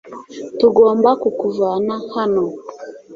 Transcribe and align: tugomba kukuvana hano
tugomba 0.59 1.09
kukuvana 1.21 1.95
hano 2.15 2.43